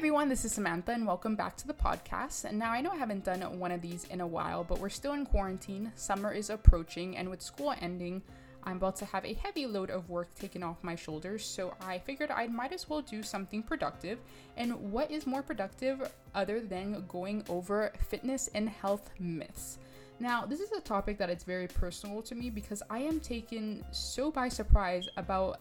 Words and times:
everyone, 0.00 0.30
this 0.30 0.46
is 0.46 0.52
Samantha, 0.52 0.92
and 0.92 1.06
welcome 1.06 1.36
back 1.36 1.58
to 1.58 1.66
the 1.66 1.74
podcast. 1.74 2.46
And 2.46 2.58
now 2.58 2.72
I 2.72 2.80
know 2.80 2.90
I 2.90 2.96
haven't 2.96 3.22
done 3.22 3.42
one 3.58 3.70
of 3.70 3.82
these 3.82 4.04
in 4.04 4.22
a 4.22 4.26
while, 4.26 4.64
but 4.64 4.78
we're 4.78 4.88
still 4.88 5.12
in 5.12 5.26
quarantine. 5.26 5.92
Summer 5.94 6.32
is 6.32 6.48
approaching, 6.48 7.18
and 7.18 7.28
with 7.28 7.42
school 7.42 7.74
ending, 7.82 8.22
I'm 8.64 8.78
about 8.78 8.96
to 8.96 9.04
have 9.04 9.26
a 9.26 9.34
heavy 9.34 9.66
load 9.66 9.90
of 9.90 10.08
work 10.08 10.34
taken 10.34 10.62
off 10.62 10.82
my 10.82 10.94
shoulders. 10.94 11.44
So 11.44 11.74
I 11.82 11.98
figured 11.98 12.30
I 12.30 12.46
might 12.46 12.72
as 12.72 12.88
well 12.88 13.02
do 13.02 13.22
something 13.22 13.62
productive. 13.62 14.20
And 14.56 14.90
what 14.90 15.10
is 15.10 15.26
more 15.26 15.42
productive 15.42 16.10
other 16.34 16.60
than 16.60 17.04
going 17.06 17.44
over 17.50 17.92
fitness 18.08 18.48
and 18.54 18.70
health 18.70 19.10
myths? 19.18 19.76
Now, 20.18 20.46
this 20.46 20.60
is 20.60 20.72
a 20.72 20.80
topic 20.80 21.18
that 21.18 21.28
it's 21.28 21.44
very 21.44 21.68
personal 21.68 22.22
to 22.22 22.34
me 22.34 22.48
because 22.48 22.82
I 22.88 23.00
am 23.00 23.20
taken 23.20 23.84
so 23.90 24.30
by 24.30 24.48
surprise 24.48 25.10
about 25.18 25.60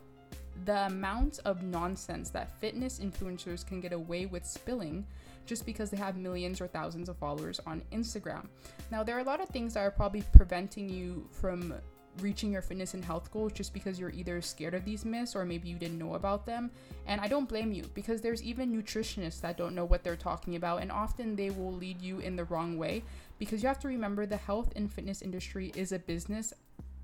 the 0.65 0.85
amount 0.85 1.39
of 1.45 1.63
nonsense 1.63 2.29
that 2.31 2.59
fitness 2.59 2.99
influencers 2.99 3.65
can 3.65 3.79
get 3.81 3.93
away 3.93 4.25
with 4.25 4.45
spilling 4.45 5.05
just 5.45 5.65
because 5.65 5.89
they 5.89 5.97
have 5.97 6.15
millions 6.15 6.61
or 6.61 6.67
thousands 6.67 7.09
of 7.09 7.17
followers 7.17 7.59
on 7.65 7.81
Instagram. 7.91 8.45
Now, 8.91 9.03
there 9.03 9.17
are 9.17 9.21
a 9.21 9.23
lot 9.23 9.41
of 9.41 9.49
things 9.49 9.73
that 9.73 9.81
are 9.81 9.91
probably 9.91 10.23
preventing 10.33 10.89
you 10.89 11.27
from 11.31 11.73
reaching 12.21 12.51
your 12.51 12.61
fitness 12.61 12.93
and 12.93 13.03
health 13.03 13.31
goals 13.31 13.53
just 13.53 13.73
because 13.73 13.99
you're 13.99 14.11
either 14.11 14.41
scared 14.41 14.73
of 14.73 14.83
these 14.83 15.05
myths 15.05 15.35
or 15.35 15.45
maybe 15.45 15.69
you 15.69 15.77
didn't 15.77 15.97
know 15.97 16.15
about 16.15 16.45
them. 16.45 16.69
And 17.07 17.21
I 17.21 17.27
don't 17.27 17.47
blame 17.47 17.71
you 17.71 17.83
because 17.93 18.21
there's 18.21 18.43
even 18.43 18.71
nutritionists 18.71 19.41
that 19.41 19.57
don't 19.57 19.73
know 19.73 19.85
what 19.85 20.03
they're 20.03 20.15
talking 20.15 20.55
about, 20.55 20.81
and 20.81 20.91
often 20.91 21.35
they 21.35 21.49
will 21.49 21.73
lead 21.73 22.01
you 22.01 22.19
in 22.19 22.35
the 22.35 22.43
wrong 22.45 22.77
way 22.77 23.03
because 23.37 23.63
you 23.63 23.67
have 23.67 23.79
to 23.79 23.87
remember 23.87 24.25
the 24.25 24.37
health 24.37 24.73
and 24.75 24.91
fitness 24.91 25.21
industry 25.21 25.71
is 25.75 25.91
a 25.91 25.99
business 25.99 26.53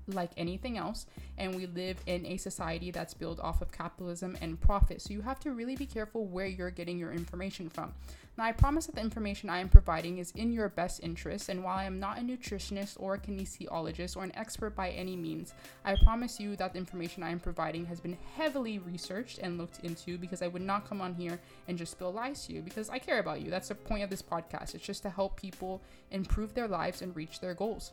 like 0.08 0.30
anything 0.36 0.78
else, 0.78 1.06
and 1.38 1.54
we 1.54 1.66
live 1.66 1.98
in 2.06 2.24
a 2.26 2.36
society 2.36 2.90
that's 2.90 3.14
built 3.14 3.40
off 3.40 3.60
of 3.60 3.72
capitalism 3.72 4.36
and 4.40 4.60
profit. 4.60 5.02
So 5.02 5.12
you 5.12 5.22
have 5.22 5.40
to 5.40 5.52
really 5.52 5.76
be 5.76 5.86
careful 5.86 6.26
where 6.26 6.46
you're 6.46 6.70
getting 6.70 6.98
your 6.98 7.12
information 7.12 7.68
from. 7.68 7.92
Now, 8.38 8.44
I 8.44 8.52
promise 8.52 8.84
that 8.84 8.94
the 8.94 9.00
information 9.00 9.48
I 9.48 9.60
am 9.60 9.70
providing 9.70 10.18
is 10.18 10.30
in 10.32 10.52
your 10.52 10.68
best 10.68 11.00
interest, 11.02 11.48
and 11.48 11.64
while 11.64 11.78
I 11.78 11.84
am 11.84 11.98
not 11.98 12.18
a 12.18 12.20
nutritionist 12.20 12.96
or 13.00 13.14
a 13.14 13.18
kinesiologist 13.18 14.14
or 14.14 14.24
an 14.24 14.36
expert 14.36 14.76
by 14.76 14.90
any 14.90 15.16
means, 15.16 15.54
I 15.86 15.96
promise 16.04 16.38
you 16.38 16.54
that 16.56 16.74
the 16.74 16.78
information 16.78 17.22
I 17.22 17.30
am 17.30 17.40
providing 17.40 17.86
has 17.86 17.98
been 17.98 18.18
heavily 18.36 18.78
researched 18.78 19.38
and 19.38 19.56
looked 19.56 19.82
into 19.84 20.18
because 20.18 20.42
I 20.42 20.48
would 20.48 20.60
not 20.60 20.86
come 20.86 21.00
on 21.00 21.14
here 21.14 21.40
and 21.66 21.78
just 21.78 21.92
spill 21.92 22.12
lies 22.12 22.46
to 22.46 22.52
you 22.52 22.60
because 22.60 22.90
I 22.90 22.98
care 22.98 23.20
about 23.20 23.40
you. 23.40 23.50
That's 23.50 23.68
the 23.68 23.74
point 23.74 24.04
of 24.04 24.10
this 24.10 24.22
podcast. 24.22 24.74
It's 24.74 24.84
just 24.84 25.02
to 25.04 25.10
help 25.10 25.40
people 25.40 25.80
improve 26.10 26.52
their 26.52 26.68
lives 26.68 27.00
and 27.00 27.16
reach 27.16 27.40
their 27.40 27.54
goals. 27.54 27.92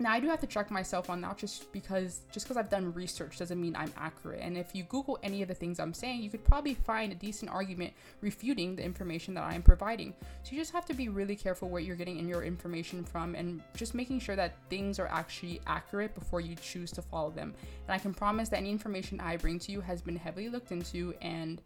Now 0.00 0.12
I 0.12 0.18
do 0.18 0.28
have 0.28 0.40
to 0.40 0.46
check 0.48 0.72
myself 0.72 1.08
on 1.08 1.20
that 1.20 1.38
just 1.38 1.70
because 1.72 2.22
just 2.32 2.46
because 2.46 2.56
I've 2.56 2.68
done 2.68 2.92
research 2.94 3.38
doesn't 3.38 3.60
mean 3.60 3.76
I'm 3.76 3.92
accurate. 3.96 4.40
And 4.42 4.58
if 4.58 4.74
you 4.74 4.82
Google 4.84 5.18
any 5.22 5.40
of 5.42 5.48
the 5.48 5.54
things 5.54 5.78
I'm 5.78 5.94
saying, 5.94 6.20
you 6.20 6.30
could 6.30 6.44
probably 6.44 6.74
find 6.74 7.12
a 7.12 7.14
decent 7.14 7.50
argument 7.50 7.92
refuting 8.20 8.74
the 8.74 8.82
information 8.82 9.34
that 9.34 9.44
I 9.44 9.54
am 9.54 9.62
providing. 9.62 10.12
So 10.42 10.52
you 10.52 10.58
just 10.58 10.72
have 10.72 10.84
to 10.86 10.94
be 10.94 11.08
really 11.08 11.36
careful 11.36 11.68
where 11.68 11.80
you're 11.80 11.94
getting 11.94 12.18
in 12.18 12.28
your 12.28 12.42
information 12.42 13.04
from 13.04 13.36
and 13.36 13.62
just 13.76 13.94
making 13.94 14.18
sure 14.18 14.34
that 14.34 14.56
things 14.68 14.98
are 14.98 15.06
actually 15.06 15.60
accurate 15.68 16.14
before 16.16 16.40
you 16.40 16.56
choose 16.56 16.90
to 16.92 17.02
follow 17.02 17.30
them. 17.30 17.54
And 17.86 17.94
I 17.94 17.98
can 17.98 18.12
promise 18.12 18.48
that 18.48 18.56
any 18.56 18.70
information 18.70 19.20
I 19.20 19.36
bring 19.36 19.60
to 19.60 19.72
you 19.72 19.80
has 19.80 20.02
been 20.02 20.16
heavily 20.16 20.48
looked 20.48 20.72
into 20.72 21.14
and 21.22 21.62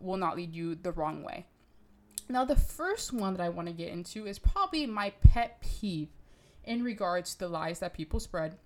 will 0.00 0.18
not 0.18 0.36
lead 0.36 0.54
you 0.54 0.74
the 0.74 0.92
wrong 0.92 1.22
way. 1.22 1.46
Now 2.28 2.44
the 2.44 2.56
first 2.56 3.12
one 3.12 3.34
that 3.34 3.42
I 3.42 3.48
want 3.48 3.68
to 3.68 3.74
get 3.74 3.88
into 3.88 4.26
is 4.26 4.38
probably 4.38 4.86
my 4.86 5.10
pet 5.32 5.60
peeve 5.62 6.08
in 6.64 6.82
regards 6.82 7.34
to 7.34 7.40
the 7.40 7.48
lies 7.48 7.78
that 7.80 7.94
people 7.94 8.20
spread 8.20 8.56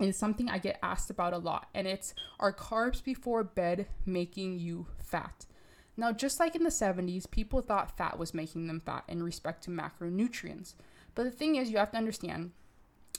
is 0.00 0.16
something 0.16 0.48
I 0.48 0.58
get 0.58 0.78
asked 0.82 1.10
about 1.10 1.34
a 1.34 1.38
lot, 1.38 1.68
and 1.74 1.86
it's 1.86 2.14
are 2.38 2.52
carbs 2.52 3.02
before 3.04 3.44
bed 3.44 3.86
making 4.06 4.58
you 4.58 4.86
fat? 5.04 5.46
Now, 5.96 6.12
just 6.12 6.40
like 6.40 6.54
in 6.54 6.62
the 6.62 6.70
70s, 6.70 7.30
people 7.30 7.60
thought 7.60 7.96
fat 7.96 8.18
was 8.18 8.32
making 8.32 8.66
them 8.66 8.80
fat 8.80 9.04
in 9.08 9.22
respect 9.22 9.64
to 9.64 9.70
macronutrients. 9.70 10.74
But 11.14 11.24
the 11.24 11.30
thing 11.30 11.56
is, 11.56 11.70
you 11.70 11.76
have 11.76 11.90
to 11.90 11.98
understand 11.98 12.52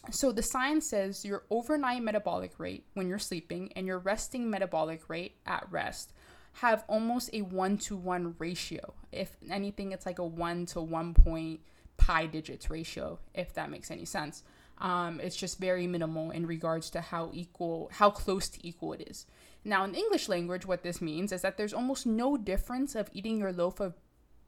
so 0.09 0.31
the 0.31 0.42
science 0.42 0.90
says 0.90 1.23
your 1.23 1.44
overnight 1.52 2.02
metabolic 2.02 2.59
rate 2.59 2.86
when 2.96 3.07
you're 3.07 3.19
sleeping 3.19 3.72
and 3.75 3.86
your 3.86 4.00
resting 4.00 4.50
metabolic 4.50 5.07
rate 5.09 5.36
at 5.46 5.68
rest 5.69 6.13
have 6.53 6.84
almost 6.88 7.30
a 7.34 7.44
one 7.44 7.78
to 7.78 7.96
one 7.96 8.36
ratio. 8.40 8.94
If 9.12 9.38
anything, 9.50 9.91
it's 9.91 10.06
like 10.06 10.19
a 10.19 10.25
one 10.25 10.66
to 10.68 10.81
one 10.81 11.13
point 11.13 11.62
pi 12.01 12.25
digits 12.25 12.69
ratio, 12.69 13.19
if 13.35 13.53
that 13.53 13.69
makes 13.69 13.91
any 13.91 14.06
sense. 14.06 14.44
Um, 14.79 15.19
it's 15.19 15.35
just 15.35 15.59
very 15.59 15.85
minimal 15.85 16.31
in 16.31 16.47
regards 16.47 16.89
to 16.91 17.01
how 17.01 17.29
equal, 17.31 17.91
how 17.94 18.09
close 18.09 18.50
to 18.50 18.67
equal 18.67 18.94
it 18.94 19.07
is. 19.07 19.28
Now, 19.63 19.84
in 19.84 19.94
English 19.94 20.28
language, 20.28 20.66
what 20.66 20.81
this 20.81 21.00
means 21.00 21.31
is 21.31 21.44
that 21.44 21.57
there's 21.57 21.75
almost 21.75 22.07
no 22.07 22.38
difference 22.38 22.95
of 22.95 23.12
eating 23.13 23.38
your 23.38 23.53
loaf 23.53 23.79
of 23.79 23.94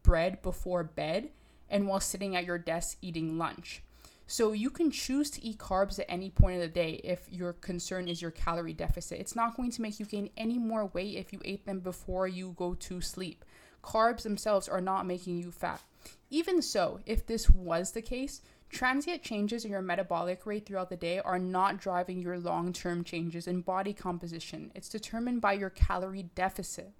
bread 0.01 0.41
before 0.41 0.83
bed 0.83 1.29
and 1.69 1.87
while 1.87 1.99
sitting 1.99 2.35
at 2.35 2.45
your 2.45 2.57
desk 2.57 2.97
eating 3.03 3.37
lunch. 3.37 3.83
So 4.25 4.53
you 4.53 4.71
can 4.71 4.89
choose 4.89 5.29
to 5.31 5.45
eat 5.45 5.59
carbs 5.59 5.99
at 5.99 6.07
any 6.09 6.31
point 6.31 6.55
of 6.55 6.61
the 6.61 6.67
day 6.69 6.99
if 7.03 7.27
your 7.31 7.53
concern 7.53 8.07
is 8.07 8.19
your 8.19 8.31
calorie 8.31 8.73
deficit. 8.73 9.19
It's 9.19 9.35
not 9.35 9.55
going 9.55 9.69
to 9.71 9.81
make 9.83 9.99
you 9.99 10.07
gain 10.07 10.31
any 10.35 10.57
more 10.57 10.87
weight 10.87 11.17
if 11.17 11.31
you 11.31 11.39
ate 11.45 11.67
them 11.67 11.81
before 11.81 12.27
you 12.27 12.55
go 12.57 12.73
to 12.73 12.99
sleep. 12.99 13.45
Carbs 13.83 14.23
themselves 14.23 14.67
are 14.67 14.81
not 14.81 15.05
making 15.05 15.37
you 15.37 15.51
fat. 15.51 15.81
Even 16.29 16.61
so, 16.61 16.99
if 17.05 17.25
this 17.25 17.49
was 17.49 17.91
the 17.91 18.01
case, 18.01 18.41
transient 18.69 19.21
changes 19.21 19.65
in 19.65 19.71
your 19.71 19.81
metabolic 19.81 20.45
rate 20.45 20.65
throughout 20.65 20.89
the 20.89 20.97
day 20.97 21.19
are 21.19 21.39
not 21.39 21.79
driving 21.79 22.19
your 22.19 22.39
long 22.39 22.73
term 22.73 23.03
changes 23.03 23.47
in 23.47 23.61
body 23.61 23.93
composition. 23.93 24.71
It's 24.73 24.89
determined 24.89 25.41
by 25.41 25.53
your 25.53 25.69
calorie 25.69 26.29
deficit. 26.35 26.91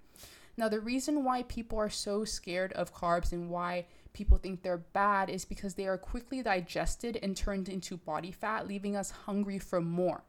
Now, 0.56 0.68
the 0.68 0.80
reason 0.80 1.24
why 1.24 1.42
people 1.42 1.78
are 1.78 1.90
so 1.90 2.24
scared 2.24 2.72
of 2.74 2.94
carbs 2.94 3.32
and 3.32 3.50
why 3.50 3.86
people 4.12 4.38
think 4.38 4.62
they're 4.62 4.78
bad 4.78 5.28
is 5.28 5.44
because 5.44 5.74
they 5.74 5.88
are 5.88 5.98
quickly 5.98 6.42
digested 6.42 7.18
and 7.22 7.36
turned 7.36 7.68
into 7.68 7.96
body 7.96 8.30
fat, 8.30 8.68
leaving 8.68 8.94
us 8.94 9.10
hungry 9.10 9.58
for 9.58 9.80
more. 9.80 10.22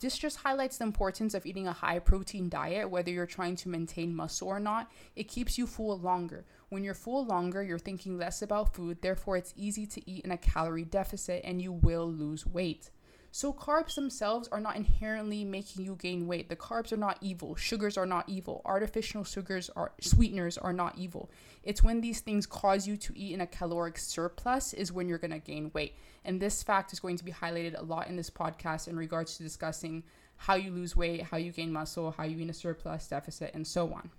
This 0.00 0.16
just 0.16 0.38
highlights 0.38 0.78
the 0.78 0.84
importance 0.84 1.34
of 1.34 1.44
eating 1.44 1.66
a 1.66 1.72
high 1.72 1.98
protein 1.98 2.48
diet, 2.48 2.90
whether 2.90 3.10
you're 3.10 3.26
trying 3.26 3.56
to 3.56 3.68
maintain 3.68 4.14
muscle 4.14 4.48
or 4.48 4.60
not. 4.60 4.90
It 5.16 5.28
keeps 5.28 5.58
you 5.58 5.66
full 5.66 5.98
longer. 5.98 6.44
When 6.68 6.84
you're 6.84 6.94
full 6.94 7.24
longer, 7.24 7.62
you're 7.62 7.78
thinking 7.78 8.16
less 8.16 8.42
about 8.42 8.74
food, 8.74 9.02
therefore, 9.02 9.36
it's 9.36 9.54
easy 9.56 9.86
to 9.86 10.10
eat 10.10 10.24
in 10.24 10.30
a 10.30 10.36
calorie 10.36 10.84
deficit 10.84 11.42
and 11.44 11.60
you 11.60 11.72
will 11.72 12.10
lose 12.10 12.46
weight. 12.46 12.90
So, 13.30 13.52
carbs 13.52 13.94
themselves 13.94 14.48
are 14.48 14.60
not 14.60 14.76
inherently 14.76 15.44
making 15.44 15.84
you 15.84 15.96
gain 15.96 16.26
weight. 16.26 16.48
The 16.48 16.56
carbs 16.56 16.92
are 16.92 16.96
not 16.96 17.18
evil. 17.20 17.54
Sugars 17.56 17.98
are 17.98 18.06
not 18.06 18.26
evil. 18.26 18.62
Artificial 18.64 19.22
sugars 19.22 19.70
are 19.76 19.92
sweeteners 20.00 20.56
are 20.56 20.72
not 20.72 20.96
evil. 20.96 21.30
It's 21.62 21.82
when 21.82 22.00
these 22.00 22.20
things 22.20 22.46
cause 22.46 22.88
you 22.88 22.96
to 22.96 23.18
eat 23.18 23.34
in 23.34 23.42
a 23.42 23.46
caloric 23.46 23.98
surplus 23.98 24.72
is 24.72 24.92
when 24.92 25.08
you're 25.08 25.18
going 25.18 25.30
to 25.32 25.38
gain 25.38 25.70
weight. 25.74 25.94
And 26.24 26.40
this 26.40 26.62
fact 26.62 26.92
is 26.92 27.00
going 27.00 27.18
to 27.18 27.24
be 27.24 27.32
highlighted 27.32 27.78
a 27.78 27.84
lot 27.84 28.08
in 28.08 28.16
this 28.16 28.30
podcast 28.30 28.88
in 28.88 28.96
regards 28.96 29.36
to 29.36 29.42
discussing 29.42 30.04
how 30.36 30.54
you 30.54 30.70
lose 30.70 30.96
weight, 30.96 31.22
how 31.22 31.36
you 31.36 31.52
gain 31.52 31.72
muscle, 31.72 32.12
how 32.16 32.24
you 32.24 32.38
eat 32.38 32.42
in 32.42 32.50
a 32.50 32.54
surplus 32.54 33.06
deficit, 33.08 33.54
and 33.54 33.66
so 33.66 33.92
on. 33.92 34.10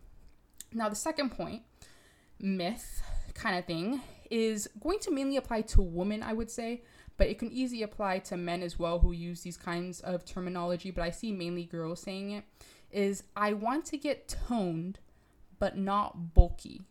Now, 0.71 0.87
the 0.87 0.95
second 0.95 1.31
point, 1.31 1.63
myth 2.39 3.01
kind 3.33 3.57
of 3.57 3.65
thing, 3.65 4.01
is 4.29 4.69
going 4.79 4.99
to 4.99 5.11
mainly 5.11 5.37
apply 5.37 5.61
to 5.61 5.81
women, 5.81 6.21
I 6.21 6.33
would 6.33 6.51
say 6.51 6.83
but 7.19 7.27
it 7.27 7.37
can 7.37 7.51
easily 7.51 7.83
apply 7.83 8.17
to 8.17 8.37
men 8.37 8.63
as 8.63 8.79
well 8.79 8.99
who 8.99 9.11
use 9.11 9.41
these 9.41 9.57
kinds 9.57 9.99
of 9.99 10.23
terminology, 10.23 10.89
but 10.89 11.03
I 11.03 11.11
see 11.11 11.33
mainly 11.33 11.65
girls 11.65 11.99
saying 11.99 12.31
it, 12.31 12.45
is 12.91 13.23
I 13.35 13.51
want 13.51 13.83
to 13.87 13.97
get 13.97 14.33
toned 14.47 14.99
but 15.59 15.77
not 15.77 16.33
bulky. 16.33 16.81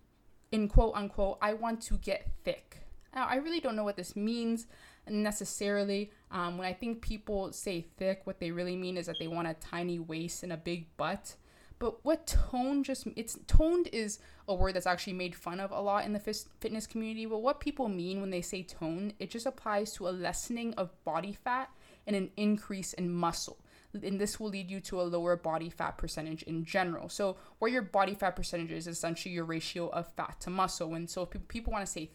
In 0.53 0.69
quote 0.69 0.95
unquote, 0.95 1.39
I 1.41 1.55
want 1.55 1.81
to 1.85 1.95
get 1.97 2.31
thick. 2.45 2.81
Now, 3.15 3.27
I 3.27 3.37
really 3.37 3.59
don't 3.59 3.75
know 3.75 3.85
what 3.85 3.97
this 3.97 4.15
means 4.15 4.67
necessarily. 5.09 6.13
Um, 6.31 6.59
when 6.59 6.69
I 6.69 6.75
think 6.75 7.01
people 7.01 7.51
say 7.53 7.87
thick, 7.97 8.21
what 8.25 8.39
they 8.39 8.51
really 8.51 8.77
mean 8.77 8.99
is 8.99 9.07
that 9.07 9.17
they 9.19 9.29
want 9.29 9.49
a 9.49 9.55
tiny 9.55 9.99
waist 9.99 10.43
and 10.43 10.53
a 10.53 10.59
big 10.59 10.95
butt. 10.99 11.37
But 11.79 12.05
what 12.05 12.27
tone 12.27 12.83
just 12.83 13.07
it's 13.15 13.39
toned 13.47 13.89
is 13.93 14.19
a 14.49 14.55
word 14.55 14.75
that's 14.75 14.87
actually 14.87 15.13
made 15.13 15.35
fun 15.35 15.61
of 15.61 15.71
a 15.71 15.81
lot 15.81 16.05
in 16.05 16.13
the 16.13 16.19
fitness 16.19 16.87
community. 16.87 17.27
But 17.27 17.43
what 17.43 17.61
people 17.61 17.89
mean 17.89 18.21
when 18.21 18.31
they 18.31 18.43
say 18.43 18.63
tone, 18.63 19.13
it 19.19 19.31
just 19.31 19.47
applies 19.47 19.93
to 19.95 20.09
a 20.09 20.11
lessening 20.11 20.75
of 20.75 20.91
body 21.05 21.33
fat 21.45 21.71
and 22.07 22.17
an 22.17 22.31
increase 22.37 22.95
in 22.95 23.13
muscle. 23.13 23.59
And 23.95 24.21
this 24.21 24.39
will 24.39 24.49
lead 24.49 24.71
you 24.71 24.81
to 24.81 25.01
a 25.01 25.03
lower 25.03 25.37
body 25.37 25.71
fat 25.71 25.97
percentage 25.99 26.43
in 26.43 26.65
general. 26.65 27.09
So, 27.09 27.37
where 27.59 27.71
your 27.71 27.83
body 27.83 28.15
fat 28.15 28.37
percentage 28.37 28.73
is 28.73 28.87
essentially 28.87 29.35
your 29.35 29.45
ratio 29.45 29.89
of 29.89 30.13
fat 30.15 30.41
to 30.41 30.51
muscle. 30.51 30.95
And 30.95 31.09
so, 31.09 31.23
if 31.23 31.49
people 31.49 31.73
want 31.73 31.87
to 31.87 31.91
say 31.91 32.11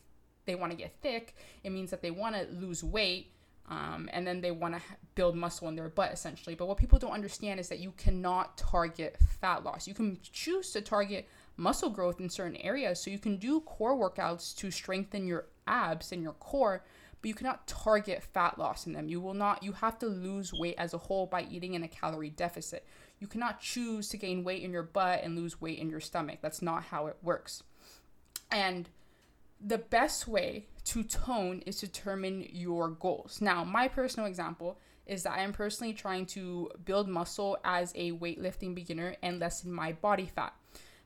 they 0.46 0.56
want 0.56 0.72
to 0.72 0.78
get 0.78 0.96
thick, 1.02 1.36
it 1.64 1.72
means 1.72 1.90
that 1.90 2.02
they 2.02 2.12
want 2.12 2.36
to 2.36 2.48
lose 2.52 2.84
weight 2.84 3.33
um, 3.70 4.10
and 4.12 4.28
then 4.28 4.42
they 4.42 4.52
want 4.52 4.76
to 4.76 4.82
build 5.16 5.36
muscle 5.36 5.68
in 5.68 5.76
their 5.76 5.90
butt 5.90 6.12
essentially. 6.12 6.56
But 6.56 6.68
what 6.68 6.78
people 6.78 7.00
don't 7.00 7.12
understand 7.12 7.60
is 7.60 7.70
that 7.70 7.80
you 7.80 7.94
cannot 7.98 8.58
target 8.58 9.18
fat 9.40 9.64
loss. 9.64 9.88
You 9.88 9.94
can 9.94 10.18
choose 10.22 10.72
to 10.72 10.82
target 10.82 11.28
muscle 11.56 11.90
growth 11.90 12.20
in 12.20 12.30
certain 12.30 12.58
areas. 12.58 13.00
So 13.00 13.10
you 13.10 13.20
can 13.20 13.38
do 13.38 13.62
core 13.62 13.98
workouts 13.98 14.56
to 14.58 14.72
strengthen 14.72 15.28
your 15.28 15.46
abs 15.68 16.12
and 16.12 16.22
your 16.22 16.34
core, 16.34 16.84
but 17.22 17.28
you 17.28 17.34
cannot 17.34 17.68
target 17.68 18.22
fat 18.22 18.60
loss 18.60 18.86
in 18.86 18.94
them. 18.94 19.08
You 19.08 19.22
will 19.22 19.34
not, 19.34 19.64
you 19.64 19.72
have 19.74 19.98
to 20.00 20.08
lose 20.08 20.52
weight 20.54 20.76
as 20.78 20.94
a 20.94 20.98
whole 20.98 21.26
by 21.26 21.48
eating 21.50 21.74
in 21.74 21.84
a 21.84 21.88
calorie 21.88 22.32
deficit. 22.32 22.86
You 23.20 23.28
cannot 23.28 23.62
choose 23.62 24.10
to 24.10 24.18
gain 24.18 24.44
weight 24.44 24.64
in 24.64 24.72
your 24.72 24.84
butt 24.84 25.22
and 25.24 25.36
lose 25.36 25.62
weight 25.62 25.80
in 25.80 25.90
your 25.90 26.02
stomach. 26.02 26.40
That's 26.42 26.62
not 26.62 26.84
how 26.84 27.08
it 27.08 27.18
works. 27.22 27.64
And 28.52 28.90
the 29.60 29.78
best 29.78 30.28
way 30.28 30.68
to 30.86 31.04
tone 31.04 31.64
is 31.66 31.78
to 31.78 31.88
determine 31.88 32.48
your 32.52 32.90
goals. 32.90 33.40
Now, 33.42 33.64
my 33.64 33.88
personal 33.88 34.28
example 34.28 34.80
is 35.06 35.24
that 35.24 35.34
I 35.34 35.44
am 35.44 35.54
personally 35.54 35.94
trying 35.94 36.26
to 36.28 36.70
build 36.86 37.08
muscle 37.08 37.58
as 37.64 37.92
a 37.96 38.12
weightlifting 38.14 38.76
beginner 38.76 39.16
and 39.22 39.40
lessen 39.40 39.72
my 39.72 39.94
body 39.94 40.26
fat. 40.34 40.54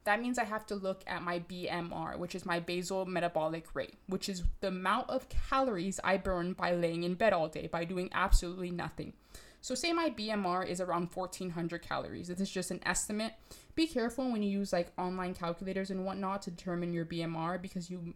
That 0.04 0.22
means 0.22 0.40
I 0.40 0.46
have 0.46 0.66
to 0.68 0.76
look 0.76 1.02
at 1.06 1.22
my 1.22 1.40
BMR, 1.40 2.18
which 2.18 2.34
is 2.34 2.46
my 2.46 2.60
basal 2.62 3.06
metabolic 3.06 3.76
rate, 3.76 3.96
which 4.08 4.30
is 4.30 4.44
the 4.62 4.70
amount 4.70 5.10
of 5.10 5.28
calories 5.50 6.00
I 6.02 6.16
burn 6.18 6.54
by 6.54 6.74
laying 6.74 7.04
in 7.04 7.16
bed 7.16 7.34
all 7.34 7.50
day 7.50 7.68
by 7.68 7.84
doing 7.84 8.10
absolutely 8.14 8.72
nothing. 8.72 9.14
So, 9.60 9.76
say 9.76 9.92
my 9.92 10.10
BMR 10.10 10.66
is 10.66 10.80
around 10.80 11.10
1400 11.14 11.82
calories. 11.82 12.30
This 12.30 12.40
is 12.40 12.50
just 12.50 12.72
an 12.72 12.80
estimate. 12.86 13.34
Be 13.76 13.86
careful 13.86 14.32
when 14.32 14.42
you 14.42 14.50
use 14.50 14.72
like 14.72 14.94
online 14.98 15.34
calculators 15.34 15.92
and 15.92 16.06
whatnot 16.06 16.44
to 16.44 16.52
determine 16.52 16.94
your 16.94 17.06
BMR 17.06 17.62
because 17.62 17.90
you 17.90 18.14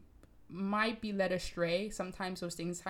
might 0.51 1.01
be 1.01 1.13
led 1.13 1.31
astray. 1.31 1.89
Sometimes 1.89 2.39
those 2.39 2.56
things 2.56 2.81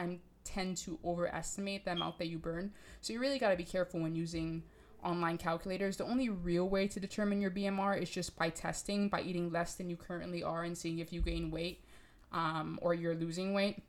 tend 0.43 0.77
to 0.77 0.99
overestimate 1.05 1.85
the 1.85 1.91
amount 1.91 2.17
that 2.17 2.27
you 2.27 2.37
burn. 2.37 2.71
So, 3.01 3.13
you 3.13 3.19
really 3.19 3.39
got 3.39 3.51
to 3.51 3.57
be 3.57 3.63
careful 3.63 4.01
when 4.01 4.15
using 4.15 4.63
online 5.03 5.37
calculators. 5.37 5.97
The 5.97 6.05
only 6.05 6.29
real 6.29 6.67
way 6.69 6.87
to 6.87 6.99
determine 6.99 7.41
your 7.41 7.51
BMR 7.51 8.01
is 8.01 8.09
just 8.09 8.35
by 8.37 8.49
testing, 8.49 9.09
by 9.09 9.21
eating 9.21 9.51
less 9.51 9.75
than 9.75 9.89
you 9.89 9.95
currently 9.95 10.43
are 10.43 10.63
and 10.63 10.77
seeing 10.77 10.99
if 10.99 11.11
you 11.11 11.21
gain 11.21 11.51
weight 11.51 11.83
um, 12.31 12.79
or 12.81 12.93
you're 12.93 13.15
losing 13.15 13.53
weight. 13.53 13.81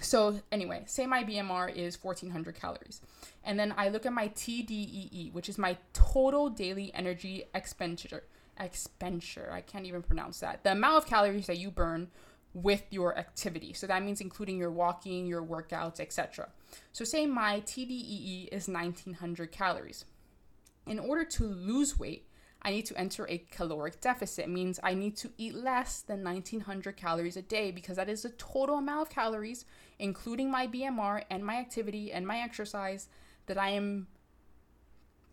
So, 0.00 0.40
anyway, 0.52 0.82
say 0.86 1.06
my 1.06 1.24
BMR 1.24 1.74
is 1.74 2.02
1400 2.02 2.54
calories. 2.54 3.00
And 3.44 3.58
then 3.58 3.74
I 3.76 3.88
look 3.88 4.04
at 4.04 4.12
my 4.12 4.28
TDEE, 4.28 5.32
which 5.32 5.48
is 5.48 5.56
my 5.56 5.78
total 5.92 6.50
daily 6.50 6.92
energy 6.94 7.44
expenditure. 7.54 8.24
Expenditure, 8.58 9.50
I 9.52 9.60
can't 9.60 9.86
even 9.86 10.02
pronounce 10.02 10.40
that. 10.40 10.64
The 10.64 10.72
amount 10.72 10.98
of 10.98 11.06
calories 11.06 11.46
that 11.46 11.58
you 11.58 11.70
burn 11.70 12.08
with 12.56 12.82
your 12.90 13.16
activity. 13.18 13.72
So 13.74 13.86
that 13.86 14.02
means 14.02 14.20
including 14.20 14.56
your 14.56 14.70
walking, 14.70 15.26
your 15.26 15.42
workouts, 15.42 16.00
etc. 16.00 16.48
So 16.92 17.04
say 17.04 17.26
my 17.26 17.60
TDEE 17.60 18.48
is 18.50 18.66
1900 18.66 19.52
calories 19.52 20.06
in 20.86 20.98
order 20.98 21.24
to 21.24 21.44
lose 21.44 21.98
weight, 21.98 22.28
I 22.62 22.70
need 22.70 22.86
to 22.86 22.98
enter 22.98 23.28
a 23.28 23.38
caloric 23.50 24.00
deficit. 24.00 24.46
It 24.46 24.50
means 24.50 24.80
I 24.82 24.94
need 24.94 25.16
to 25.18 25.30
eat 25.36 25.54
less 25.54 26.00
than 26.00 26.24
1900 26.24 26.96
calories 26.96 27.36
a 27.36 27.42
day 27.42 27.70
because 27.70 27.96
that 27.96 28.08
is 28.08 28.22
the 28.22 28.30
total 28.30 28.78
amount 28.78 29.02
of 29.02 29.10
calories, 29.10 29.64
including 29.98 30.50
my 30.50 30.66
BMR 30.66 31.24
and 31.30 31.44
my 31.44 31.56
activity 31.56 32.12
and 32.12 32.26
my 32.26 32.38
exercise, 32.38 33.08
that 33.46 33.58
I 33.58 33.70
am 33.70 34.08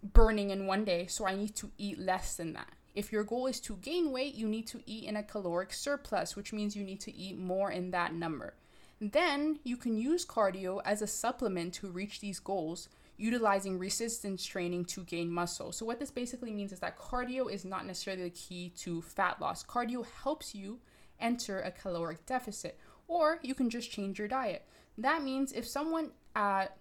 burning 0.04 0.50
in 0.50 0.68
one 0.68 0.84
day. 0.84 1.08
So 1.08 1.25
I 1.25 1.36
need 1.36 1.56
to 1.56 1.72
eat 1.78 1.98
less 1.98 2.36
than 2.36 2.54
that. 2.54 2.74
If 2.94 3.12
your 3.12 3.24
goal 3.24 3.48
is 3.48 3.60
to 3.62 3.75
gain 3.78 4.12
weight, 4.12 4.36
you 4.36 4.48
need 4.48 4.68
to 4.68 4.81
eat 4.86 5.06
in 5.06 5.16
a 5.16 5.24
caloric 5.24 5.74
surplus, 5.74 6.36
which 6.36 6.54
means 6.54 6.75
you 6.75 6.84
need 6.84 7.01
to 7.01 7.16
eat 7.16 7.38
more 7.38 7.72
in 7.72 7.92
that 7.92 8.13
number. 8.13 8.54
Then 9.01 9.60
you 9.63 9.78
can 9.78 9.98
use 9.98 10.25
cardio 10.25 10.81
as 10.86 11.01
a 11.01 11.07
supplement 11.07 11.74
to 11.75 11.88
reach 11.88 12.19
these 12.19 12.40
goals 12.40 12.90
utilizing 13.18 13.78
resistance 13.78 14.45
training 14.45 14.86
to 14.86 15.04
gain 15.04 15.30
muscle. 15.30 15.72
So, 15.72 15.86
what 15.86 16.00
this 16.00 16.12
basically 16.12 16.51
means 16.51 16.72
is 16.72 16.80
that 16.80 16.98
cardio 16.98 17.51
is 17.51 17.66
not 17.66 17.86
necessarily 17.86 18.24
the 18.24 18.30
key 18.30 18.72
to 18.80 19.01
fat 19.01 19.39
loss. 19.39 19.63
Cardio 19.63 20.06
helps 20.24 20.56
you 20.56 20.80
enter 21.19 21.60
a 21.62 21.72
caloric 21.72 22.25
deficit, 22.25 22.78
or 23.07 23.39
you 23.42 23.56
can 23.56 23.69
just 23.69 23.92
change 23.92 24.19
your 24.19 24.28
diet. 24.28 24.66
That 24.98 25.24
means 25.24 25.51
if 25.51 25.68
someone 25.68 26.12
uh, 26.36 26.66
at 26.66 26.78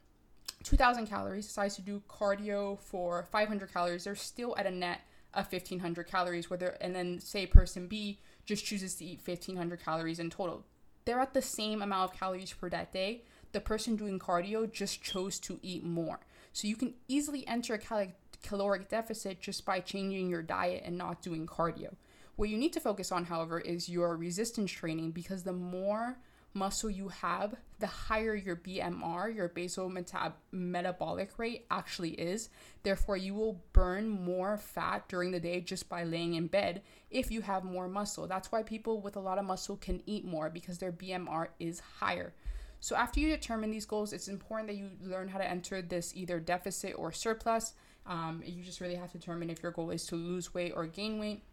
2000 0.65 1.07
calories 1.07 1.47
decides 1.47 1.77
to 1.77 1.83
do 1.83 2.03
cardio 2.09 2.79
for 2.79 3.25
500 3.31 3.73
calories, 3.73 4.05
they're 4.05 4.15
still 4.15 4.57
at 4.57 4.67
a 4.67 4.71
net 4.71 5.01
of 5.35 5.51
1500 5.51 6.07
calories, 6.07 6.51
whether 6.51 6.77
and 6.81 6.95
then 6.95 7.21
say 7.21 7.47
person 7.47 7.87
B 7.87 8.19
just 8.45 8.65
chooses 8.65 8.95
to 8.97 9.05
eat 9.05 9.21
1500 9.25 9.85
calories 9.85 10.19
in 10.19 10.31
total. 10.31 10.65
They're 11.05 11.21
at 11.21 11.35
the 11.35 11.43
same 11.43 11.83
amount 11.83 12.13
of 12.13 12.19
calories 12.19 12.53
per 12.53 12.69
that 12.71 12.93
day, 12.93 13.25
the 13.53 13.61
person 13.61 13.97
doing 13.97 14.19
cardio 14.19 14.71
just 14.71 15.03
chose 15.03 15.39
to 15.41 15.59
eat 15.63 15.85
more. 15.85 16.21
So 16.53 16.69
you 16.69 16.77
can 16.77 16.95
easily 17.09 17.47
enter 17.47 17.75
a 17.75 17.79
cal- 17.79 18.13
caloric 18.43 18.89
deficit 18.89 19.41
just 19.41 19.65
by 19.65 19.81
changing 19.81 20.29
your 20.29 20.43
diet 20.43 20.83
and 20.85 20.97
not 20.97 21.23
doing 21.23 21.47
cardio. 21.47 21.95
What 22.37 22.49
you 22.49 22.57
need 22.57 22.73
to 22.73 22.81
focus 22.81 23.13
on, 23.13 23.27
however, 23.27 23.61
is 23.61 23.89
your 23.89 24.17
resistance 24.17 24.71
training 24.71 25.11
because 25.13 25.43
the 25.43 25.53
more 25.53 26.17
muscle 26.55 26.91
you 26.91 27.09
have, 27.09 27.55
the 27.79 27.87
higher 27.87 28.35
your 28.35 28.57
BMR, 28.57 29.35
your 29.35 29.49
basal 29.49 29.89
meta- 29.89 30.35
metabolic 30.51 31.39
rate, 31.39 31.67
actually 31.71 32.11
is. 32.11 32.51
Therefore, 32.83 33.17
you 33.17 33.35
will 33.35 33.63
burn 33.73 34.09
more 34.09 34.57
fat 34.57 35.09
during 35.09 35.31
the 35.31 35.41
day 35.41 35.61
just 35.61 35.89
by 35.89 36.05
laying 36.05 36.35
in 36.35 36.47
bed 36.47 36.83
if 37.11 37.31
you 37.31 37.41
have 37.43 37.65
more 37.65 37.89
muscle. 37.89 38.27
That's 38.27 38.53
why 38.53 38.63
people 38.63 39.01
with 39.01 39.17
a 39.17 39.21
lot 39.21 39.39
of 39.39 39.45
muscle 39.45 39.77
can 39.77 40.03
eat 40.07 40.25
more 40.25 40.51
because 40.51 40.79
their 40.79 40.93
BMR 40.93 41.49
is 41.59 41.81
higher. 41.81 42.33
So 42.81 42.97
after 42.97 43.21
you 43.21 43.29
determine 43.29 43.71
these 43.71 43.87
goals, 43.87 44.13
it's 44.13 44.27
important 44.27 44.69
that 44.69 44.77
you 44.77 44.91
learn 45.01 45.29
how 45.29 45.39
to 45.39 45.49
enter 45.49 45.83
this 45.83 46.13
either 46.17 46.41
deficit 46.41 46.95
or 46.97 47.13
surplus. 47.13 47.75
Um, 48.07 48.43
you 48.45 48.65
just 48.65 48.81
really 48.81 48.97
have 48.97 49.13
to 49.13 49.19
determine 49.19 49.51
if 49.51 49.63
your 49.63 49.71
goal 49.71 49.91
is 49.91 50.05
to 50.07 50.17
lose 50.17 50.53
weight 50.53 50.73
or 50.75 50.87
gain 50.87 51.21
weight. 51.21 51.45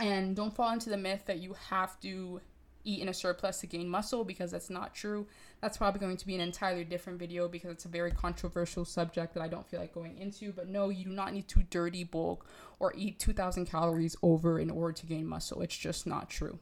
And 0.00 0.34
don't 0.34 0.54
fall 0.54 0.72
into 0.72 0.90
the 0.90 0.96
myth 0.96 1.22
that 1.26 1.38
you 1.38 1.54
have 1.70 1.98
to 2.00 2.40
eat 2.88 3.00
in 3.02 3.08
a 3.08 3.14
surplus 3.14 3.60
to 3.60 3.66
gain 3.66 3.88
muscle 3.88 4.24
because 4.24 4.50
that's 4.50 4.70
not 4.70 4.94
true. 4.94 5.26
That's 5.60 5.76
probably 5.76 6.00
going 6.00 6.16
to 6.16 6.26
be 6.26 6.34
an 6.34 6.40
entirely 6.40 6.84
different 6.84 7.18
video 7.18 7.48
because 7.48 7.70
it's 7.70 7.84
a 7.84 7.88
very 7.88 8.10
controversial 8.10 8.84
subject 8.84 9.34
that 9.34 9.42
I 9.42 9.48
don't 9.48 9.68
feel 9.68 9.80
like 9.80 9.94
going 9.94 10.16
into. 10.18 10.52
But 10.52 10.68
no, 10.68 10.88
you 10.88 11.04
do 11.04 11.10
not 11.10 11.32
need 11.32 11.48
to 11.48 11.62
dirty 11.64 12.04
bulk 12.04 12.46
or 12.78 12.92
eat 12.96 13.18
2,000 13.18 13.66
calories 13.66 14.16
over 14.22 14.58
in 14.58 14.70
order 14.70 14.92
to 14.92 15.06
gain 15.06 15.26
muscle. 15.26 15.60
It's 15.60 15.76
just 15.76 16.06
not 16.06 16.30
true. 16.30 16.58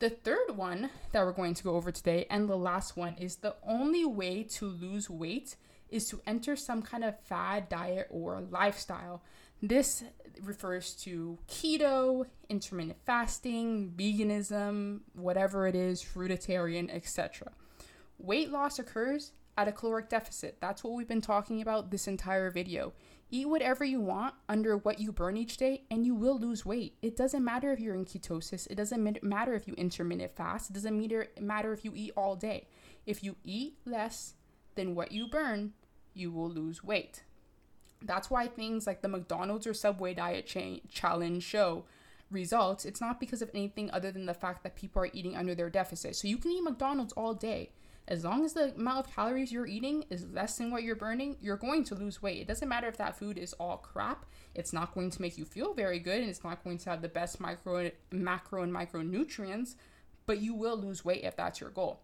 The 0.00 0.10
third 0.10 0.56
one 0.56 0.88
that 1.12 1.24
we're 1.24 1.32
going 1.32 1.54
to 1.54 1.62
go 1.62 1.74
over 1.74 1.92
today, 1.92 2.26
and 2.30 2.48
the 2.48 2.56
last 2.56 2.96
one, 2.96 3.14
is 3.18 3.36
the 3.36 3.54
only 3.62 4.06
way 4.06 4.42
to 4.44 4.64
lose 4.64 5.10
weight 5.10 5.56
is 5.90 6.08
to 6.08 6.20
enter 6.26 6.56
some 6.56 6.82
kind 6.82 7.04
of 7.04 7.20
fad 7.20 7.68
diet 7.68 8.06
or 8.10 8.40
lifestyle. 8.40 9.22
This 9.62 10.04
refers 10.42 10.94
to 11.02 11.38
keto, 11.48 12.24
intermittent 12.48 12.96
fasting, 13.04 13.92
veganism, 13.94 15.00
whatever 15.14 15.66
it 15.66 15.74
is, 15.74 16.02
fruitarian, 16.02 16.88
etc. 16.94 17.52
Weight 18.18 18.50
loss 18.50 18.78
occurs 18.78 19.32
at 19.58 19.68
a 19.68 19.72
caloric 19.72 20.08
deficit. 20.08 20.56
That's 20.60 20.82
what 20.82 20.94
we've 20.94 21.08
been 21.08 21.20
talking 21.20 21.60
about 21.60 21.90
this 21.90 22.08
entire 22.08 22.50
video. 22.50 22.94
Eat 23.30 23.48
whatever 23.48 23.84
you 23.84 24.00
want 24.00 24.34
under 24.48 24.76
what 24.76 24.98
you 24.98 25.12
burn 25.12 25.36
each 25.36 25.56
day, 25.56 25.84
and 25.90 26.06
you 26.06 26.14
will 26.14 26.38
lose 26.38 26.64
weight. 26.64 26.96
It 27.02 27.16
doesn't 27.16 27.44
matter 27.44 27.70
if 27.70 27.78
you're 27.78 27.94
in 27.94 28.06
ketosis. 28.06 28.66
It 28.70 28.76
doesn't 28.76 29.22
matter 29.22 29.54
if 29.54 29.68
you 29.68 29.74
intermittent 29.74 30.34
fast. 30.34 30.70
It 30.70 30.72
doesn't 30.72 31.40
matter 31.40 31.72
if 31.72 31.84
you 31.84 31.92
eat 31.94 32.12
all 32.16 32.34
day. 32.34 32.66
If 33.06 33.22
you 33.22 33.36
eat 33.44 33.76
less 33.84 34.34
than 34.74 34.94
what 34.94 35.12
you 35.12 35.28
burn, 35.28 35.74
you 36.14 36.32
will 36.32 36.50
lose 36.50 36.82
weight. 36.82 37.24
That's 38.02 38.30
why 38.30 38.46
things 38.46 38.86
like 38.86 39.02
the 39.02 39.08
McDonald's 39.08 39.66
or 39.66 39.74
Subway 39.74 40.14
diet 40.14 40.46
cha- 40.46 40.80
challenge 40.88 41.42
show 41.42 41.84
results. 42.30 42.84
It's 42.84 43.00
not 43.00 43.20
because 43.20 43.42
of 43.42 43.50
anything 43.54 43.90
other 43.90 44.10
than 44.10 44.26
the 44.26 44.34
fact 44.34 44.62
that 44.62 44.76
people 44.76 45.02
are 45.02 45.10
eating 45.12 45.36
under 45.36 45.54
their 45.54 45.70
deficit. 45.70 46.16
So 46.16 46.28
you 46.28 46.38
can 46.38 46.52
eat 46.52 46.62
McDonald's 46.62 47.12
all 47.14 47.34
day 47.34 47.70
as 48.10 48.24
long 48.24 48.44
as 48.44 48.54
the 48.54 48.74
amount 48.74 49.06
of 49.06 49.14
calories 49.14 49.52
you're 49.52 49.68
eating 49.68 50.04
is 50.10 50.26
less 50.32 50.58
than 50.58 50.72
what 50.72 50.82
you're 50.82 50.96
burning, 50.96 51.36
you're 51.40 51.56
going 51.56 51.84
to 51.84 51.94
lose 51.94 52.20
weight. 52.20 52.40
It 52.40 52.48
doesn't 52.48 52.68
matter 52.68 52.88
if 52.88 52.96
that 52.96 53.16
food 53.16 53.38
is 53.38 53.52
all 53.54 53.76
crap. 53.76 54.26
It's 54.52 54.72
not 54.72 54.92
going 54.94 55.10
to 55.10 55.22
make 55.22 55.38
you 55.38 55.44
feel 55.44 55.72
very 55.74 56.00
good 56.00 56.20
and 56.20 56.28
it's 56.28 56.42
not 56.42 56.64
going 56.64 56.78
to 56.78 56.90
have 56.90 57.02
the 57.02 57.08
best 57.08 57.40
micro 57.40 57.92
macro 58.10 58.64
and 58.64 58.72
micronutrients, 58.74 59.76
but 60.26 60.40
you 60.40 60.54
will 60.54 60.76
lose 60.76 61.04
weight 61.04 61.22
if 61.22 61.36
that's 61.36 61.60
your 61.60 61.70
goal. 61.70 62.00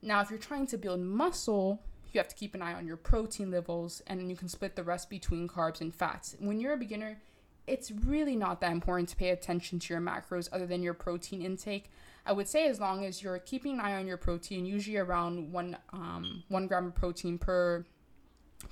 Now, 0.00 0.22
if 0.22 0.30
you're 0.30 0.38
trying 0.38 0.66
to 0.68 0.78
build 0.78 1.00
muscle, 1.00 1.82
you 2.14 2.18
have 2.18 2.28
to 2.28 2.34
keep 2.34 2.54
an 2.54 2.62
eye 2.62 2.74
on 2.74 2.86
your 2.86 2.96
protein 2.96 3.50
levels 3.50 4.02
and 4.06 4.30
you 4.30 4.36
can 4.36 4.48
split 4.48 4.76
the 4.76 4.82
rest 4.82 5.10
between 5.10 5.48
carbs 5.48 5.80
and 5.80 5.94
fats. 5.94 6.36
When 6.38 6.60
you're 6.60 6.72
a 6.72 6.78
beginner, 6.78 7.20
it's 7.66 7.90
really 7.90 8.36
not 8.36 8.60
that 8.60 8.72
important 8.72 9.08
to 9.10 9.16
pay 9.16 9.30
attention 9.30 9.78
to 9.78 9.94
your 9.94 10.02
macros 10.02 10.48
other 10.52 10.66
than 10.66 10.82
your 10.82 10.94
protein 10.94 11.42
intake. 11.42 11.90
I 12.26 12.32
would 12.32 12.48
say 12.48 12.66
as 12.66 12.80
long 12.80 13.04
as 13.04 13.22
you're 13.22 13.38
keeping 13.38 13.74
an 13.74 13.80
eye 13.80 13.94
on 13.94 14.06
your 14.06 14.16
protein, 14.16 14.66
usually 14.66 14.96
around 14.96 15.52
one 15.52 15.76
um, 15.92 16.42
one 16.48 16.66
gram 16.66 16.86
of 16.86 16.94
protein 16.94 17.38
per 17.38 17.84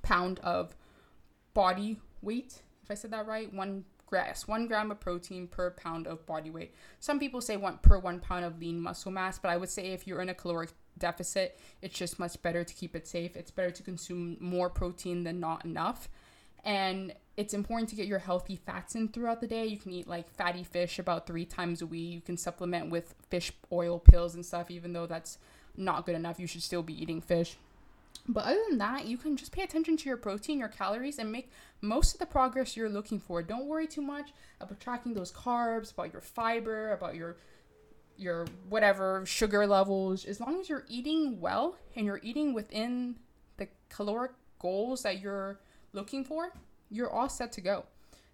pound 0.02 0.40
of 0.40 0.75
body 1.54 2.00
weight. 2.23 2.62
If 2.83 2.90
I 2.90 2.95
said 2.95 3.11
that 3.12 3.26
right, 3.26 3.52
one 3.52 3.85
grass, 4.07 4.49
one 4.49 4.66
gram 4.66 4.90
of 4.90 5.00
protein 5.00 5.47
per 5.47 5.71
pound 5.71 6.07
of 6.07 6.25
body 6.26 6.50
weight. 6.50 6.75
Some 6.99 7.18
people 7.18 7.40
say 7.40 7.57
one 7.57 7.78
per 7.78 7.99
one 7.99 8.21
pound 8.21 8.45
of 8.45 8.59
lean 8.59 8.80
muscle 8.80 9.12
mass, 9.12 9.38
but 9.38 9.50
I 9.50 9.57
would 9.57 9.71
say 9.71 9.88
if 9.88 10.07
you're 10.07 10.21
in 10.21 10.28
a 10.28 10.35
caloric 10.35 10.71
deficit, 10.99 11.59
it's 11.83 11.97
just 11.97 12.19
much 12.19 12.40
better 12.43 12.64
to 12.64 12.75
keep 12.75 12.95
it 12.95 13.07
safe. 13.07 13.37
It's 13.37 13.50
better 13.50 13.71
to 13.71 13.83
consume 13.83 14.37
more 14.40 14.69
protein 14.69 15.25
than 15.25 15.40
not 15.40 15.64
enough. 15.64 16.09
And 16.64 17.14
it's 17.37 17.55
important 17.55 17.88
to 17.90 17.97
get 17.97 18.07
your 18.07 18.19
healthy 18.19 18.57
fats 18.57 18.95
in 18.95 19.09
throughout 19.09 19.40
the 19.40 19.47
day. 19.47 19.67
You 19.67 19.78
can 19.78 19.93
eat 19.93 20.09
like 20.09 20.28
fatty 20.28 20.64
fish 20.64 20.99
about 20.99 21.26
three 21.26 21.45
times 21.45 21.81
a 21.81 21.87
week. 21.87 22.12
You 22.12 22.21
can 22.21 22.37
supplement 22.37 22.90
with 22.90 23.14
fish 23.31 23.52
oil 23.73 23.99
pills 23.99 24.35
and 24.35 24.45
stuff, 24.45 24.71
even 24.71 24.93
though 24.93 25.07
that's 25.07 25.38
not 25.76 26.05
good 26.05 26.17
enough. 26.17 26.40
You 26.40 26.47
should 26.47 26.62
still 26.62 26.83
be 26.83 27.00
eating 27.00 27.21
fish. 27.21 27.57
But 28.26 28.45
other 28.45 28.61
than 28.69 28.78
that, 28.78 29.07
you 29.07 29.17
can 29.17 29.37
just 29.37 29.52
pay 29.52 29.62
attention 29.62 29.97
to 29.97 30.09
your 30.09 30.19
protein, 30.19 30.59
your 30.59 30.69
calories, 30.69 31.19
and 31.19 31.33
make 31.33 31.50
most 31.81 32.12
of 32.14 32.21
the 32.21 32.26
progress 32.26 32.76
you're 32.76 32.90
looking 32.90 33.21
for. 33.21 33.43
Don't 33.43 33.67
worry 33.67 33.87
too 33.87 34.02
much 34.02 34.33
about 34.61 34.81
tracking 34.81 35.14
those 35.14 35.33
carbs, 35.33 35.93
about 35.93 36.12
your 36.12 36.21
fiber, 36.21 36.93
about 36.93 37.14
your 37.14 37.37
your 38.18 38.46
whatever 38.68 39.25
sugar 39.25 39.66
levels, 39.66 40.25
as 40.25 40.40
long 40.40 40.60
as 40.60 40.68
you're 40.68 40.84
eating 40.88 41.40
well 41.40 41.76
and 41.94 42.04
you're 42.04 42.20
eating 42.22 42.52
within 42.52 43.16
the 43.56 43.68
caloric 43.88 44.32
goals 44.58 45.02
that 45.02 45.20
you're 45.20 45.60
looking 45.92 46.25
for, 46.25 46.52
you're 46.90 47.10
all 47.10 47.28
set 47.28 47.52
to 47.52 47.60
go. 47.60 47.84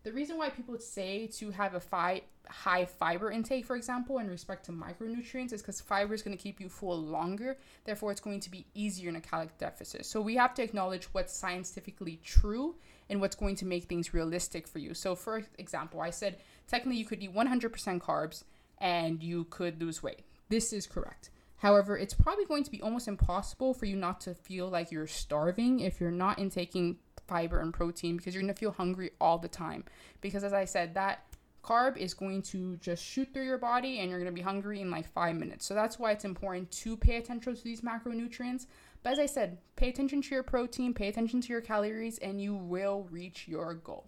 The 0.05 0.13
reason 0.13 0.37
why 0.37 0.51
people 0.51 0.79
say 0.79 1.29
to 1.39 1.51
have 1.51 1.75
a 1.75 1.81
fi- 1.81 2.23
high 2.47 2.85
fiber 2.85 3.31
intake, 3.31 3.65
for 3.65 3.75
example, 3.75 4.19
in 4.19 4.29
respect 4.29 4.67
to 4.67 4.73
micronutrients, 4.73 5.53
is 5.53 5.63
because 5.63 5.81
fiber 5.81 6.13
is 6.13 6.21
going 6.21 6.37
to 6.37 6.43
keep 6.43 6.61
you 6.61 6.69
full 6.69 7.01
longer. 7.01 7.57
Therefore, 7.85 8.13
it's 8.13 8.21
going 8.21 8.41
to 8.41 8.51
be 8.51 8.67
easier 8.75 9.09
in 9.09 9.17
a 9.17 9.21
caloric 9.21 9.57
deficit. 9.57 10.05
So 10.05 10.21
we 10.21 10.35
have 10.37 10.53
to 10.55 10.63
acknowledge 10.63 11.05
what's 11.13 11.35
scientifically 11.35 12.21
true 12.23 12.75
and 13.09 13.19
what's 13.19 13.35
going 13.35 13.57
to 13.57 13.67
make 13.67 13.85
things 13.85 14.13
realistic 14.13 14.69
for 14.69 14.79
you. 14.79 14.93
So, 14.93 15.15
for 15.15 15.43
example, 15.57 16.03
I 16.03 16.11
said 16.11 16.37
technically 16.69 16.99
you 16.99 17.07
could 17.07 17.23
eat 17.23 17.35
100% 17.35 18.01
carbs 18.01 18.45
and 18.79 19.23
you 19.23 19.45
could 19.45 19.81
lose 19.81 20.03
weight. 20.03 20.23
This 20.49 20.73
is 20.73 20.87
correct. 20.87 21.31
However, 21.57 21.97
it's 21.97 22.15
probably 22.15 22.45
going 22.45 22.65
to 22.65 22.71
be 22.71 22.83
almost 22.83 23.09
impossible 23.09 23.73
for 23.73 23.87
you 23.87 23.97
not 23.97 24.21
to 24.23 24.35
feel 24.35 24.69
like 24.69 24.93
you're 24.93 25.07
starving 25.07 25.81
if 25.81 26.01
you're 26.01 26.11
not 26.11 26.39
intaking 26.39 26.99
fiber 27.27 27.61
and 27.61 27.73
protein 27.73 28.17
because 28.17 28.35
you're 28.35 28.43
going 28.43 28.53
to 28.53 28.59
feel 28.59 28.73
hungry 28.73 29.11
all 29.21 29.39
the 29.39 29.49
time. 29.49 29.85
Because 30.21 30.45
as 30.45 30.53
I 30.53 30.67
said, 30.67 30.95
that 30.95 31.25
carb 31.63 31.97
is 31.97 32.13
going 32.13 32.43
to 32.43 32.77
just 32.77 33.03
shoot 33.03 33.33
through 33.33 33.47
your 33.47 33.59
body 33.59 34.01
and 34.01 34.11
you're 34.11 34.19
going 34.19 34.31
to 34.31 34.35
be 34.35 34.43
hungry 34.43 34.83
in 34.83 34.91
like 34.91 35.11
5 35.13 35.37
minutes. 35.37 35.65
So 35.65 35.75
that's 35.75 35.99
why 35.99 36.13
it's 36.13 36.27
important 36.27 36.71
to 36.73 36.97
pay 36.97 37.17
attention 37.17 37.57
to 37.57 37.65
these 37.65 37.81
macronutrients. 37.81 38.67
But 39.03 39.15
as 39.15 39.19
I 39.19 39.27
said, 39.27 39.59
pay 39.77 39.89
attention 39.89 40.21
to 40.23 40.35
your 40.35 40.43
protein, 40.43 40.93
pay 40.93 41.09
attention 41.09 41.41
to 41.41 41.49
your 41.49 41.63
calories 41.63 42.19
and 42.19 42.41
you 42.41 42.55
will 42.55 43.09
reach 43.11 43.49
your 43.49 43.75
goal. 43.75 44.07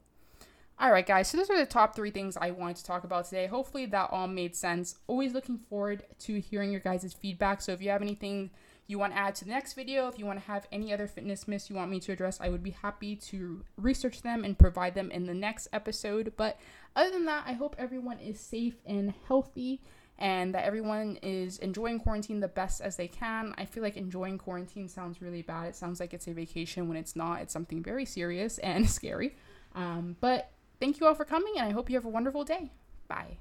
All 0.78 0.92
right, 0.92 1.06
guys, 1.06 1.28
so 1.28 1.38
those 1.38 1.48
are 1.48 1.56
the 1.56 1.64
top 1.64 1.96
three 1.96 2.10
things 2.10 2.36
I 2.36 2.50
wanted 2.50 2.76
to 2.76 2.84
talk 2.84 3.04
about 3.04 3.24
today. 3.24 3.46
Hopefully, 3.46 3.86
that 3.86 4.10
all 4.12 4.28
made 4.28 4.54
sense. 4.54 4.96
Always 5.06 5.32
looking 5.32 5.56
forward 5.56 6.04
to 6.20 6.38
hearing 6.38 6.70
your 6.70 6.80
guys' 6.80 7.14
feedback. 7.14 7.62
So, 7.62 7.72
if 7.72 7.80
you 7.80 7.88
have 7.88 8.02
anything 8.02 8.50
you 8.86 8.98
want 8.98 9.14
to 9.14 9.18
add 9.18 9.34
to 9.36 9.44
the 9.44 9.50
next 9.50 9.72
video, 9.72 10.06
if 10.06 10.18
you 10.18 10.26
want 10.26 10.38
to 10.38 10.46
have 10.46 10.66
any 10.70 10.92
other 10.92 11.06
fitness 11.06 11.48
myths 11.48 11.70
you 11.70 11.76
want 11.76 11.90
me 11.90 11.98
to 12.00 12.12
address, 12.12 12.42
I 12.42 12.50
would 12.50 12.62
be 12.62 12.72
happy 12.72 13.16
to 13.16 13.64
research 13.78 14.20
them 14.20 14.44
and 14.44 14.58
provide 14.58 14.94
them 14.94 15.10
in 15.10 15.24
the 15.24 15.32
next 15.32 15.68
episode. 15.72 16.34
But 16.36 16.60
other 16.94 17.10
than 17.10 17.24
that, 17.24 17.44
I 17.46 17.54
hope 17.54 17.74
everyone 17.78 18.18
is 18.18 18.38
safe 18.38 18.76
and 18.84 19.14
healthy 19.26 19.80
and 20.18 20.54
that 20.54 20.64
everyone 20.64 21.18
is 21.22 21.58
enjoying 21.58 22.00
quarantine 22.00 22.40
the 22.40 22.48
best 22.48 22.82
as 22.82 22.96
they 22.96 23.08
can. 23.08 23.54
I 23.56 23.64
feel 23.64 23.82
like 23.82 23.96
enjoying 23.96 24.36
quarantine 24.38 24.88
sounds 24.88 25.22
really 25.22 25.42
bad. 25.42 25.68
It 25.68 25.76
sounds 25.76 26.00
like 26.00 26.12
it's 26.12 26.26
a 26.26 26.32
vacation 26.32 26.86
when 26.86 26.96
it's 26.98 27.16
not, 27.16 27.40
it's 27.40 27.52
something 27.52 27.82
very 27.82 28.04
serious 28.04 28.58
and 28.58 28.88
scary. 28.90 29.36
Um, 29.74 30.16
but 30.20 30.50
thank 30.80 31.00
you 31.00 31.06
all 31.06 31.14
for 31.14 31.24
coming, 31.24 31.54
and 31.58 31.66
I 31.66 31.70
hope 31.70 31.90
you 31.90 31.96
have 31.96 32.04
a 32.04 32.10
wonderful 32.10 32.44
day. 32.44 32.72
Bye. 33.08 33.38